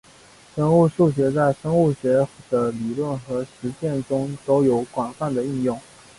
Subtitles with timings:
[0.55, 5.79] 生物数学在生物学的理论和实践中都有广泛的应用。